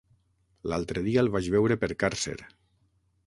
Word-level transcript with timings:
L'altre 0.71 1.03
dia 1.07 1.19
el 1.25 1.29
vaig 1.37 1.51
veure 1.57 1.77
per 1.83 1.91
Càrcer. 2.05 2.37